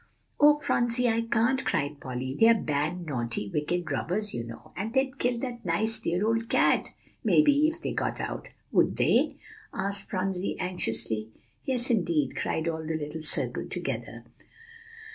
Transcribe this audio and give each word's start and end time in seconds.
"Oh, 0.39 0.57
Phronsie, 0.57 1.07
I 1.07 1.21
can't!" 1.29 1.61
said 1.71 1.99
Polly. 2.01 2.33
"They 2.39 2.47
are 2.47 2.55
bad, 2.55 3.05
naughty, 3.05 3.51
wicked 3.53 3.91
robbers, 3.91 4.33
you 4.33 4.43
know; 4.43 4.71
and 4.75 4.91
they'd 4.91 5.19
kill 5.19 5.37
that 5.41 5.63
nice, 5.63 5.99
dear 5.99 6.25
old 6.25 6.49
cat, 6.49 6.89
maybe, 7.23 7.67
if 7.67 7.79
they 7.83 7.91
got 7.93 8.19
out." 8.19 8.49
"Would 8.71 8.97
they?" 8.97 9.35
asked 9.71 10.09
Phronsie 10.09 10.57
anxiously. 10.59 11.29
"Yes, 11.65 11.91
indeed," 11.91 12.35
cried 12.35 12.67
all 12.67 12.81
the 12.83 12.97
little 12.97 13.21
circle 13.21 13.67
together. 13.67 14.23